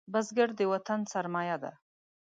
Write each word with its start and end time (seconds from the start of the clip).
بزګر 0.13 0.49
د 0.59 0.61
وطن 0.71 0.99
سرمايه 1.11 1.57
ده 1.63 1.71